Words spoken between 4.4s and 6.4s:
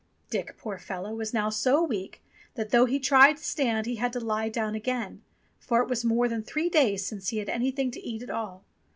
down again, for it was more